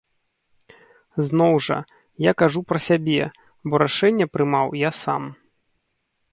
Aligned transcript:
Зноў 1.27 1.53
жа, 1.65 1.77
я 2.29 2.33
кажу 2.41 2.59
пра 2.73 2.79
сябе, 2.87 3.23
бо 3.69 3.73
рашэнне 3.85 4.25
прымаў 4.39 4.67
я 4.87 4.91
сам. 5.05 5.23